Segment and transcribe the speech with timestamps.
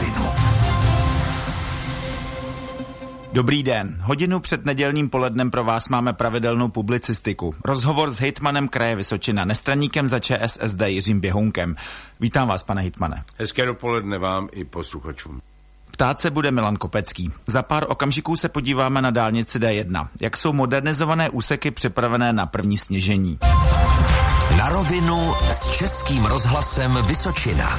[0.00, 0.30] rovinu.
[3.32, 3.96] Dobrý den.
[4.02, 7.54] Hodinu před nedělním polednem pro vás máme pravidelnou publicistiku.
[7.64, 11.76] Rozhovor s hejtmanem kraje Vysočina, nestraníkem za ČSSD Jiřím Běhounkem.
[12.20, 13.24] Vítám vás, pane hejtmane.
[13.38, 15.40] Hezké dopoledne vám i posluchačům.
[15.90, 17.32] Ptát se bude Milan Kopecký.
[17.46, 20.08] Za pár okamžiků se podíváme na dálnici D1.
[20.20, 23.38] Jak jsou modernizované úseky připravené na první sněžení?
[24.58, 27.78] Na rovinu s Českým rozhlasem Vysočina.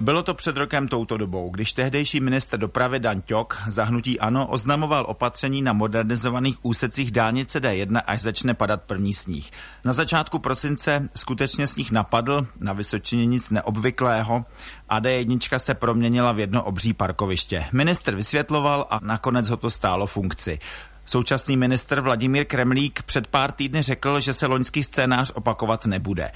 [0.00, 5.06] Bylo to před rokem touto dobou, když tehdejší minister dopravy Dan Ťok zahnutí ANO oznamoval
[5.08, 9.50] opatření na modernizovaných úsecích dálnice D1, až začne padat první sníh.
[9.84, 14.44] Na začátku prosince skutečně sníh napadl, na Vysočině nic neobvyklého
[14.88, 17.64] a D1 se proměnila v jedno obří parkoviště.
[17.72, 20.58] Minister vysvětloval a nakonec ho to stálo funkci.
[21.06, 26.30] Současný minister Vladimír Kremlík před pár týdny řekl, že se loňský scénář opakovat nebude.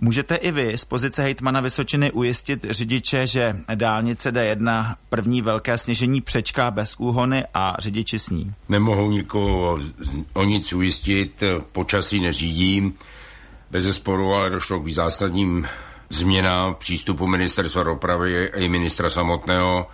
[0.00, 6.20] Můžete i vy z pozice hejtmana Vysočiny ujistit řidiče, že dálnice D1 první velké sněžení
[6.20, 8.52] přečká bez úhony a řidiči s ní?
[8.68, 9.78] Nemohou nikoho
[10.32, 12.94] o nic ujistit, počasí neřídím.
[13.70, 15.68] Bez zesporu ale došlo k zásadním
[16.10, 19.86] změnám přístupu ministerstva dopravy i ministra samotného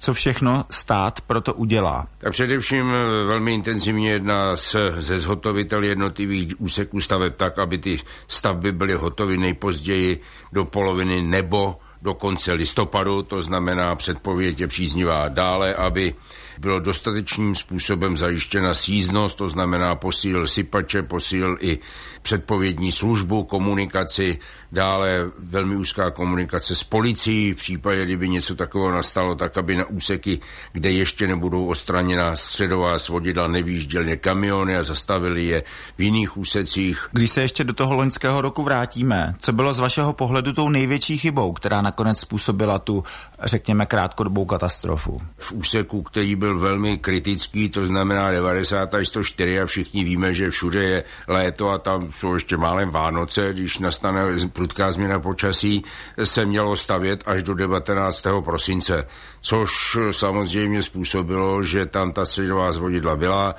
[0.00, 2.06] co všechno stát proto udělá?
[2.18, 8.00] Tak především eh, velmi intenzivně jedná s, ze zhotovitel jednotlivých úseků staveb tak, aby ty
[8.28, 10.20] stavby byly hotovy nejpozději
[10.52, 16.14] do poloviny nebo do konce listopadu, to znamená předpověď je příznivá dále, aby
[16.60, 21.78] bylo dostatečným způsobem zajištěna síznost, to znamená posílil sypače, posílil i
[22.22, 24.38] předpovědní službu, komunikaci,
[24.72, 29.84] dále velmi úzká komunikace s policií v případě, kdyby něco takového nastalo, tak aby na
[29.84, 30.40] úseky,
[30.72, 35.62] kde ještě nebudou odstraněna středová svodidla, nevýjížděly kamiony a zastavili je
[35.98, 37.08] v jiných úsecích.
[37.12, 41.18] Když se ještě do toho loňského roku vrátíme, co bylo z vašeho pohledu tou největší
[41.18, 43.04] chybou, která nakonec způsobila tu,
[43.42, 45.22] řekněme, krátkodobou katastrofu?
[45.38, 50.50] V úseku, který byl velmi kritický, to znamená 90 až 104 a všichni víme, že
[50.50, 55.84] všude je léto a tam jsou ještě málem Vánoce, když nastane prudká změna počasí,
[56.24, 58.26] se mělo stavět až do 19.
[58.44, 59.06] prosince,
[59.40, 63.54] což samozřejmě způsobilo, že tam ta středová zvodidla byla,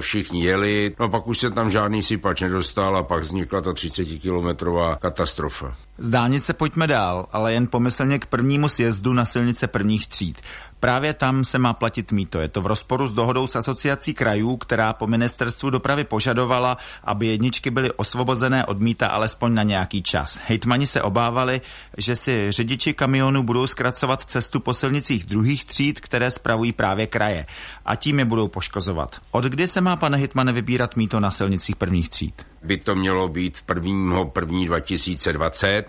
[0.00, 4.96] všichni jeli, no pak už se tam žádný sypač nedostal a pak vznikla ta 30-kilometrová
[4.96, 5.76] katastrofa.
[5.98, 10.40] Z dálnice pojďme dál, ale jen pomyslně k prvnímu sjezdu na silnice prvních tříd.
[10.80, 12.40] Právě tam se má platit mýto.
[12.40, 17.26] Je to v rozporu s dohodou s asociací krajů, která po ministerstvu dopravy požadovala, aby
[17.26, 20.40] jedničky byly osvobozené od mýta alespoň na nějaký čas.
[20.46, 21.60] Hejtmani se obávali,
[21.98, 27.46] že si řidiči kamionů budou zkracovat cestu po silnicích druhých tříd, které spravují právě kraje.
[27.86, 29.16] A tím je budou poškozovat.
[29.30, 32.46] Od kdy se má, pane Hitmane, vybírat mýto na silnicích prvních tříd?
[32.62, 35.84] By to mělo být v prvního první 2020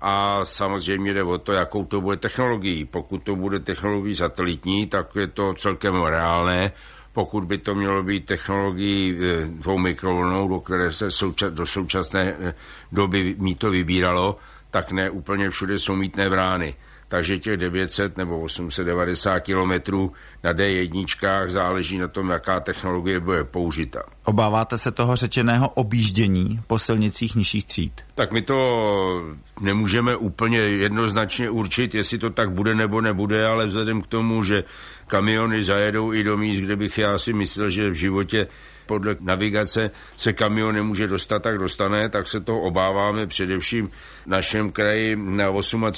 [0.00, 2.84] a samozřejmě jde o to, jakou to bude technologií.
[2.84, 6.72] Pokud to bude technologií satelitní, tak je to celkem reálné.
[7.12, 12.36] Pokud by to mělo být technologií eh, dvou mikrovlnou, do které se souča- do současné
[12.40, 12.54] eh,
[12.92, 14.36] doby mít to vybíralo,
[14.70, 16.74] tak ne úplně všude jsou mítné brány
[17.08, 20.12] takže těch 900 nebo 890 kilometrů
[20.44, 24.02] na D1 záleží na tom, jaká technologie bude použita.
[24.24, 27.92] Obáváte se toho řečeného objíždění po silnicích nižších tříd?
[28.14, 34.02] Tak my to nemůžeme úplně jednoznačně určit, jestli to tak bude nebo nebude, ale vzhledem
[34.02, 34.64] k tomu, že
[35.06, 38.46] kamiony zajedou i do míst, kde bych já si myslel, že v životě
[38.86, 44.72] podle navigace se kamion nemůže dostat, tak dostane, tak se toho obáváme především v našem
[44.72, 45.90] kraji na 38 a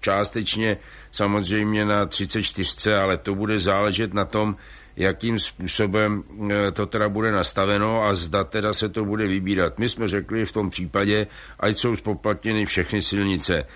[0.00, 0.76] částečně
[1.12, 4.56] samozřejmě na 34, ale to bude záležet na tom,
[4.96, 9.78] jakým způsobem e, to teda bude nastaveno a zda teda se to bude vybírat.
[9.78, 11.26] My jsme řekli v tom případě,
[11.60, 13.66] ať jsou spoplatněny všechny silnice, e,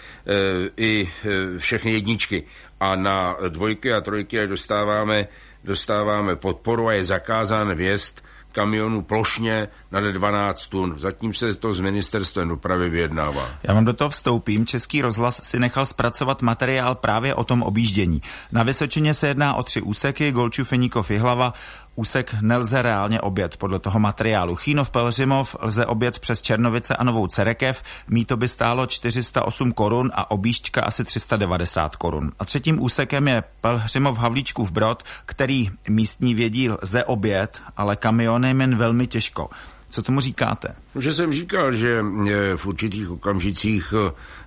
[0.76, 2.44] i e, všechny jedničky
[2.81, 5.28] a na dvojky a trojky dostáváme
[5.65, 10.97] dostáváme podporu a je zakázán vjezd kamionů plošně nad 12 tun.
[11.01, 13.49] Zatím se to s ministerstvem dopravy vyjednává.
[13.62, 14.67] Já vám do toho vstoupím.
[14.67, 18.23] Český rozhlas si nechal zpracovat materiál právě o tom objíždění.
[18.53, 21.55] Na Vysočině se jedná o tři úseky, Golču, Feníkov, Jihlava,
[21.99, 24.56] úsek nelze reálně obět podle toho materiálu.
[24.56, 30.31] Chínov Pelřimov lze obět přes Černovice a Novou Cerekev, míto by stálo 408 korun a
[30.31, 32.33] objížďka asi 390 korun.
[32.39, 38.77] A třetím úsekem je Pelhřimov Havlíčkův Brod, který místní vědí lze obět, ale kamionem jen
[38.77, 39.51] velmi těžko.
[39.90, 40.75] Co tomu říkáte?
[40.99, 43.94] Že jsem říkal, že eh, v určitých okamžicích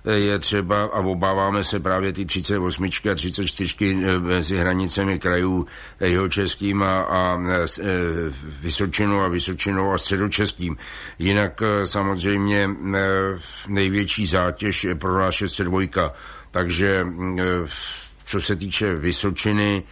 [0.04, 5.66] eh, je třeba, a obáváme se právě ty 38 a 34 eh, mezi hranicemi krajů
[6.00, 7.40] jeho českým a, a
[8.60, 10.76] Vysočinou a Vysočinou a středočeským.
[11.18, 12.70] Jinak samozřejmě
[13.68, 15.80] největší zátěž je pro nás 602.
[16.50, 17.06] Takže
[18.24, 19.82] co se týče Vysočiny,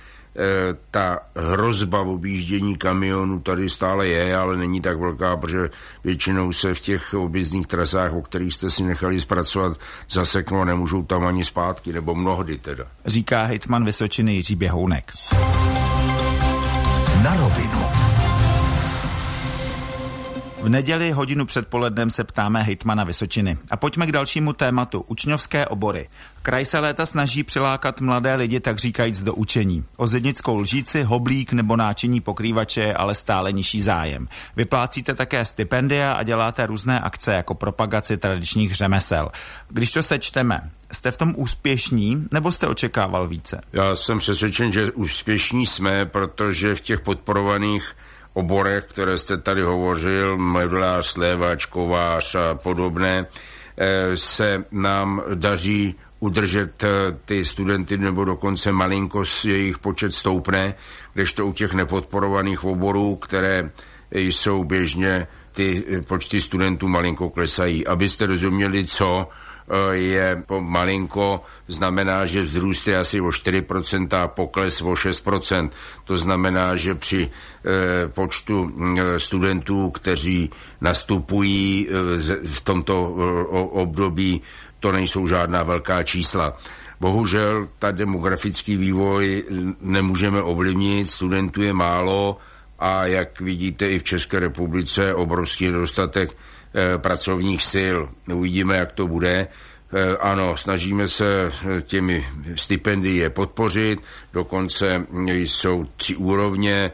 [0.91, 5.71] ta hrozba objíždění kamionu tady stále je, ale není tak velká, protože
[6.05, 9.77] většinou se v těch objezdných trasách, o kterých jste si nechali zpracovat,
[10.11, 12.85] zaseknou a nemůžou tam ani zpátky, nebo mnohdy teda.
[13.06, 15.12] Říká hejtman Vysočiny Jiří Běhounek.
[17.25, 18.10] Na rovinu.
[20.62, 23.59] V neděli hodinu před polednem se ptáme hejtmana Vysočiny.
[23.71, 25.05] A pojďme k dalšímu tématu.
[25.07, 26.09] Učňovské obory.
[26.43, 29.85] Kraj se léta snaží přilákat mladé lidi, tak říkajíc, do učení.
[29.97, 34.29] O zednickou lžíci, hoblík nebo náčiní pokrývače je ale stále nižší zájem.
[34.57, 39.31] Vyplácíte také stipendia a děláte různé akce jako propagaci tradičních řemesel.
[39.69, 43.61] Když to sečteme, jste v tom úspěšní, nebo jste očekával více?
[43.73, 47.95] Já jsem přesvědčen, že úspěšní jsme, protože v těch podporovaných
[48.41, 56.85] oborech, které jste tady hovořil, medlář, slévač, kovář a podobné, eh, se nám daří udržet
[56.85, 56.89] eh,
[57.25, 60.75] ty studenty nebo dokonce malinko jejich počet stoupne,
[61.15, 63.71] kdežto u těch nepodporovaných oborů, které
[64.13, 67.87] jsou běžně ty počty studentů malinko klesají.
[67.87, 69.50] Abyste rozuměli, co Eh,
[69.93, 75.70] je malinko, znamená, že vzrůst je asi o 4% a pokles o 6%.
[76.05, 80.50] To znamená, že při eh, počtu eh, studentů, kteří
[80.81, 81.88] nastupují
[82.44, 83.02] v tomto
[83.70, 84.43] období,
[84.81, 86.56] to nejsou žádná velká čísla.
[87.00, 89.44] Bohužel ta demografický vývoj
[89.81, 92.38] nemůžeme ovlivnit, studentů je málo
[92.78, 96.50] a jak vidíte i v České republice obrovský nedostatek Eh,
[96.99, 97.99] pracovních sil.
[98.34, 99.49] Uvidíme, jak to bude.
[99.93, 104.00] Eh, ano, snažíme se eh, těmi stipendie podpořit,
[104.32, 106.93] dokonce jsou tři úrovně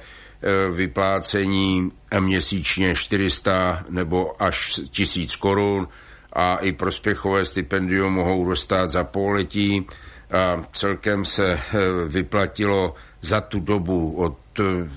[0.72, 5.88] vyplácení měsíčně 400 nebo až 1000 korun
[6.32, 9.86] a i prospěchové stipendium mohou dostat za pololetí.
[10.30, 11.60] A celkem se
[12.08, 14.38] vyplatilo za tu dobu, od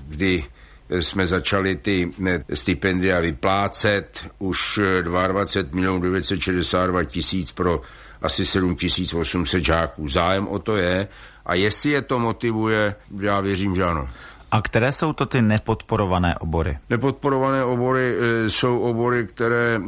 [0.07, 0.45] kdy
[0.89, 2.11] jsme začali ty
[2.53, 7.81] stipendia vyplácet už 22 milionů 962 tisíc pro
[8.21, 10.07] asi 7800 žáků.
[10.07, 11.07] Zájem o to je
[11.45, 14.09] a jestli je to motivuje, já věřím, že ano.
[14.51, 16.77] A které jsou to ty nepodporované obory?
[16.89, 19.79] Nepodporované obory e, jsou obory, které e,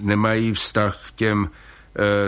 [0.00, 1.50] nemají vztah k těm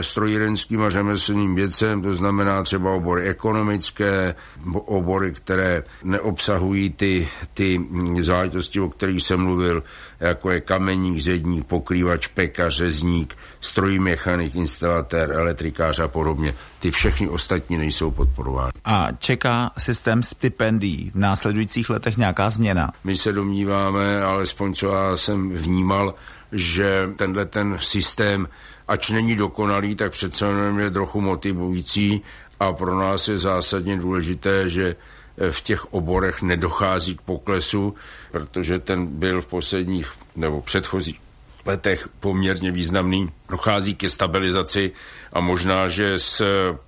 [0.00, 4.34] strojírenským a řemeslným věcem, to znamená třeba obory ekonomické,
[4.74, 7.80] obory, které neobsahují ty, ty
[8.20, 9.82] záležitosti, o kterých jsem mluvil,
[10.20, 16.54] jako je kameník, zedník, pokrývač, pekař, řezník, strojmechanik, instalatér, elektrikář a podobně.
[16.78, 18.72] Ty všechny ostatní nejsou podporovány.
[18.84, 22.92] A čeká systém stipendií v následujících letech nějaká změna?
[23.04, 26.14] My se domníváme, alespoň co já jsem vnímal,
[26.52, 28.48] že tenhle ten systém
[28.90, 32.22] ač není dokonalý, tak přece jenom je trochu motivující
[32.60, 34.96] a pro nás je zásadně důležité, že
[35.38, 37.94] eh, v těch oborech nedochází k poklesu,
[38.30, 41.20] protože ten byl v posledních nebo předchozích
[41.66, 43.30] letech poměrně významný.
[43.48, 44.92] Dochází ke stabilizaci
[45.32, 46.42] a možná, že s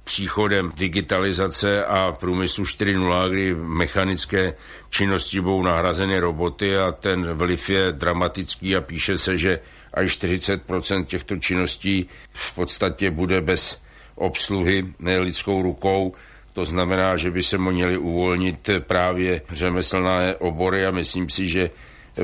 [0.05, 4.55] příchodem digitalizace a průmyslu 4.0, kdy mechanické
[4.91, 9.59] činnosti budou nahrazeny roboty a ten vliv je dramatický a píše se, že
[9.95, 13.83] až 40% těchto činností v podstatě bude bez
[14.15, 14.87] obsluhy
[15.19, 16.15] lidskou rukou.
[16.53, 21.71] To znamená, že by se měli uvolnit právě řemeslné obory a myslím si, že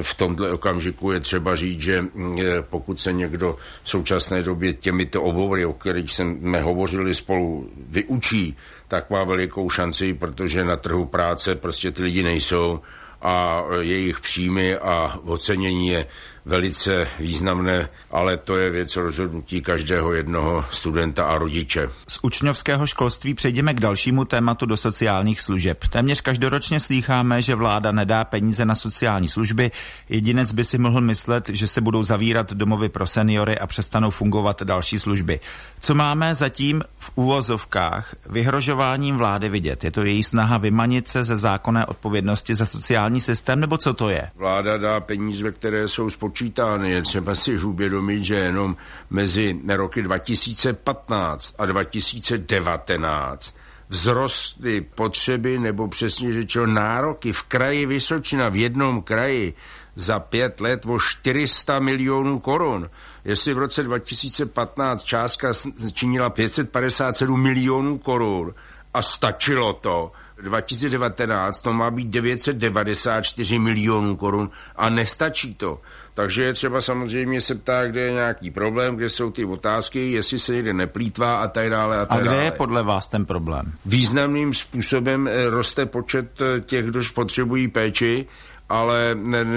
[0.02, 2.36] v tomto okamžiku je třeba říct, že mm,
[2.70, 8.56] pokud se někdo v současné době těmito obory, o kterých jsme hovořili spolu, vyučí,
[8.88, 12.80] tak má velikou šanci, protože na trhu práce prostě ty lidi nejsou
[13.22, 16.06] a jejich příjmy a ocenění je
[16.48, 21.90] velice významné, ale to je věc rozhodnutí každého jednoho studenta a rodiče.
[22.08, 25.84] Z učňovského školství přejdeme k dalšímu tématu do sociálních služeb.
[25.90, 29.70] Téměř každoročně slýcháme, že vláda nedá peníze na sociální služby.
[30.08, 34.62] Jedinec by si mohl myslet, že se budou zavírat domovy pro seniory a přestanou fungovat
[34.62, 35.40] další služby.
[35.80, 39.84] Co máme zatím v úvozovkách vyhrožováním vlády vidět?
[39.84, 44.08] Je to její snaha vymanit se ze zákonné odpovědnosti za sociální systém, nebo co to
[44.10, 44.30] je?
[44.36, 46.90] Vláda dá peníze, které jsou spočítány spočítány.
[46.90, 48.76] Je třeba si uvědomit, že jenom
[49.10, 53.56] mezi roky 2015 a 2019
[53.90, 59.54] vzrostly potřeby, nebo přesně řečeno nároky v kraji Vysočina, v jednom kraji,
[59.96, 62.90] za pět let o 400 milionů korun.
[63.24, 65.52] Jestli v roce 2015 částka
[65.92, 68.54] činila 557 milionů korun
[68.94, 75.80] a stačilo to, 2019 to má být 994 milionů korun a nestačí to.
[76.18, 80.38] Takže je třeba samozřejmě se ptát, kde je nějaký problém, kde jsou ty otázky, jestli
[80.38, 81.96] se někde neplýtvá a tak dále.
[81.96, 82.44] A, tak a kde dále.
[82.44, 83.72] je podle vás ten problém?
[83.86, 88.26] Významným způsobem eh, roste počet eh, těch, kdož potřebují péči,
[88.68, 89.14] ale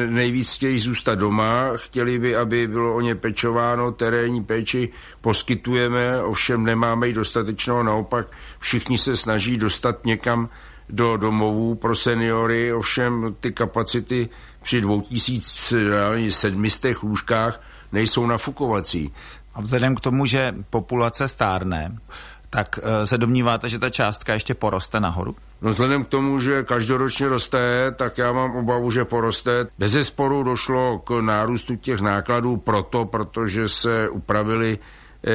[0.08, 4.90] nejvíc chtějí zůstat doma, chtěli by, aby bylo o ně pečováno, terénní péči
[5.22, 8.28] poskytujeme, ovšem nemáme ji dostatečnou, naopak
[8.60, 10.50] všichni se snaží dostat někam
[10.92, 14.30] do domovů pro seniory, ovšem ty kapacity
[14.64, 19.14] při 2700 lůžkách nejsou nafukovací.
[19.54, 21.98] A vzhledem k tomu, že populace stárne,
[22.50, 25.36] tak eh, se domníváte, že ta částka ještě poroste nahoru?
[25.62, 29.68] No vzhledem k tomu, že každoročně roste, tak já mám obavu, že poroste.
[29.80, 34.80] Bez sporu došlo k nárůstu těch nákladů proto, protože se upravili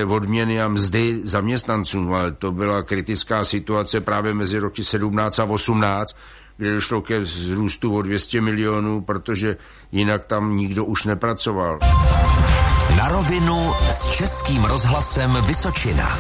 [0.07, 6.17] odměny a mzdy zaměstnancům, ale to byla kritická situace právě mezi roky 17 a 18,
[6.57, 9.57] kde došlo ke zrůstu o 200 milionů, protože
[9.93, 11.79] jinak tam nikdo už nepracoval.
[12.97, 16.19] Na rovinu s Českým rozhlasem Vysočina.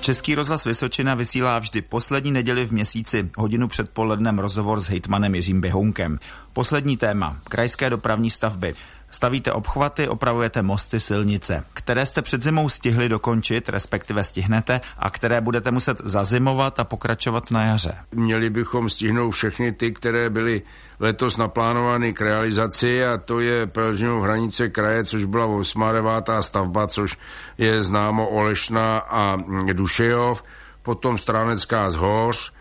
[0.00, 5.34] Český rozhlas Vysočina vysílá vždy poslední neděli v měsíci hodinu před polednem rozhovor s hejtmanem
[5.34, 6.18] Jiřím Běhounkem.
[6.52, 7.36] Poslední téma.
[7.44, 8.74] Krajské dopravní stavby.
[9.10, 15.40] Stavíte obchvaty, opravujete mosty, silnice, které jste před zimou stihli dokončit, respektive stihnete, a které
[15.40, 17.94] budete muset zazimovat a pokračovat na jaře.
[18.12, 20.62] Měli bychom stihnout všechny ty, které byly
[21.00, 26.30] letos naplánovány k realizaci a to je Pelžňov hranice kraje, což byla 89.
[26.40, 27.18] stavba, což
[27.58, 29.36] je známo Olešna a
[29.72, 30.44] Dušejov,
[30.82, 32.52] potom Stránecká zhoř,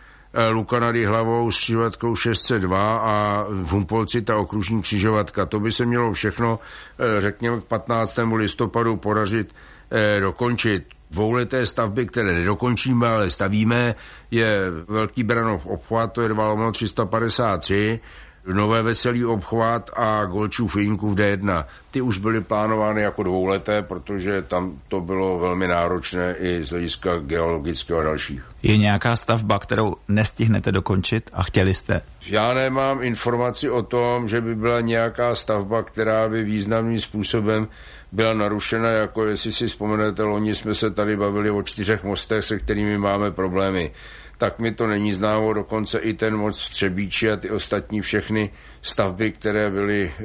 [0.52, 5.46] Luka nad hlavou s křižovatkou 602 a v Humpolci ta okružní křižovatka.
[5.46, 6.60] To by se mělo všechno,
[7.00, 8.38] eh, řekněme, k 15.
[8.38, 9.56] listopadu podařit
[9.92, 10.84] eh, dokončit.
[11.12, 13.96] Dvouleté stavby, které nedokončíme, ale stavíme,
[14.32, 18.00] je Velký Branov obchvat, to je 2 353,
[18.46, 21.66] Nové Veselý obchvat a Golčův Jinku v D1.
[21.92, 27.20] Ty už byly plánovány jako dvouleté, protože tam to bylo velmi náročné i z hlediska
[27.20, 28.44] geologického a dalších.
[28.64, 32.02] Je nějaká stavba, kterou nestihnete dokončit a chtěli jste?
[32.28, 37.68] Já nemám informaci o tom, že by byla nějaká stavba, která by významným způsobem
[38.12, 42.60] byla narušena, jako jestli si vzpomenete, loni jsme se tady bavili o čtyřech mostech, se
[42.60, 43.92] kterými máme problémy
[44.40, 48.50] tak mi to není známo, dokonce i ten moc v Třebíči a ty ostatní všechny
[48.82, 50.24] stavby, které byly, eh,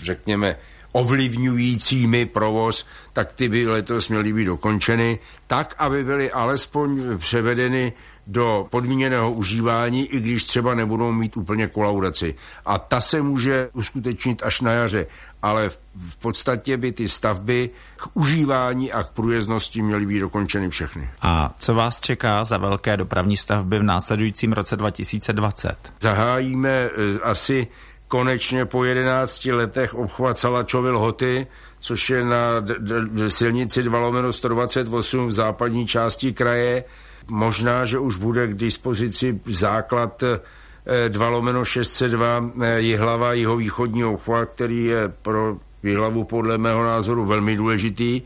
[0.00, 0.56] řekněme,
[0.92, 7.92] ovlivňujícími provoz, tak ty by letos měly být dokončeny, tak, aby byly alespoň převedeny
[8.26, 12.34] do podmíněného užívání, i když třeba nebudou mít úplně kolaudaci.
[12.66, 15.06] A ta se může uskutečnit až na jaře,
[15.42, 15.78] ale v,
[16.10, 21.10] v podstatě by ty stavby k užívání a k průjezdnosti měly být dokončeny všechny.
[21.22, 25.92] A co vás čeká za velké dopravní stavby v následujícím roce 2020?
[26.00, 26.90] Zahájíme e,
[27.22, 27.66] asi
[28.08, 31.46] konečně po 11 letech obchvat Salačovy lhoty,
[31.80, 36.84] což je na d- d- silnici 2 128 v západní části kraje
[37.28, 40.24] Možná, že už bude k dispozici základ
[41.08, 47.24] 2 eh, lomeno 602 eh, Jihlava, jihovýchodní obchvat, který je pro Jihlavu podle mého názoru
[47.24, 48.22] velmi důležitý.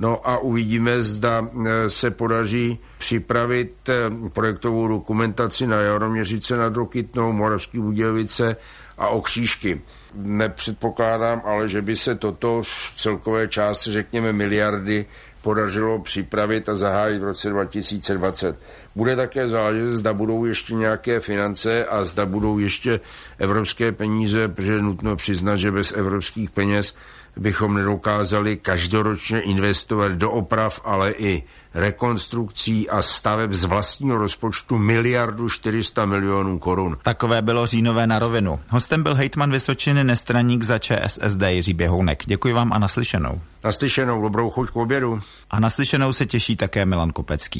[0.00, 3.90] No a uvidíme, zda eh, se podaří připravit
[4.32, 8.56] projektovou dokumentaci na Jaroměřice nad Rokytnou, Moravský Budějovice
[8.98, 9.80] a Okřížky.
[10.14, 15.06] Nepředpokládám ale, že by se toto v celkové části, řekněme miliardy,
[15.42, 18.58] podařilo připravit a zahájit v roce 2020.
[18.96, 23.00] Bude také záležet, zda budou ještě nějaké finance a zda budou ještě
[23.38, 26.94] evropské peníze, protože je nutno přiznat, že bez evropských peněz
[27.36, 31.42] bychom nedokázali každoročně investovat do oprav, ale i
[31.74, 36.96] rekonstrukcí a staveb z vlastního rozpočtu miliardu 400 milionů korun.
[37.02, 38.60] Takové bylo říjnové na rovinu.
[38.68, 42.22] Hostem byl hejtman Vysočiny nestraník za ČSSD Jiří Běhounek.
[42.26, 43.40] Děkuji vám a naslyšenou.
[43.64, 45.20] Naslyšenou, dobrou chuť k obědu.
[45.50, 47.58] A naslyšenou se těší také Milan Kopecký.